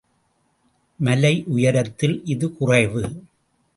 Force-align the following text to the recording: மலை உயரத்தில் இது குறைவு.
மலை 0.99 1.43
உயரத்தில் 1.47 2.21
இது 2.25 2.49
குறைவு. 2.53 3.03